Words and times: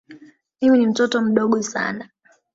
Mimi 0.61 0.77
ni 0.77 0.87
mtoto 0.87 1.21
mdogo 1.21 1.61
sana. 1.63 2.09